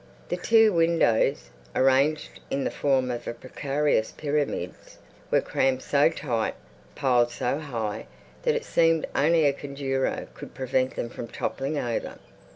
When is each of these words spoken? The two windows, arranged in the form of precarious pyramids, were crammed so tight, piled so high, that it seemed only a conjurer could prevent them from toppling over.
The 0.29 0.37
two 0.37 0.73
windows, 0.73 1.51
arranged 1.75 2.39
in 2.49 2.63
the 2.63 2.71
form 2.71 3.11
of 3.11 3.25
precarious 3.39 4.11
pyramids, 4.11 4.97
were 5.29 5.41
crammed 5.41 5.83
so 5.83 6.09
tight, 6.09 6.55
piled 6.95 7.29
so 7.29 7.59
high, 7.59 8.07
that 8.41 8.55
it 8.55 8.65
seemed 8.65 9.05
only 9.13 9.45
a 9.45 9.53
conjurer 9.53 10.25
could 10.33 10.55
prevent 10.55 10.95
them 10.95 11.09
from 11.11 11.27
toppling 11.27 11.77
over. 11.77 12.17